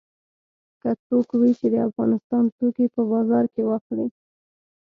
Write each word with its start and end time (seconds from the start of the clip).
که 0.81 0.89
څوک 1.07 1.27
وي 1.39 1.51
چې 1.59 1.67
د 1.73 1.75
افغانستان 1.87 2.43
توکي 2.57 2.85
په 2.95 3.01
بازار 3.11 3.45
کې 3.53 3.61
واخلي. 3.65 4.07